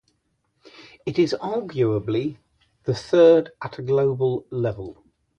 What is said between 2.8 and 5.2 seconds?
the third at a global level.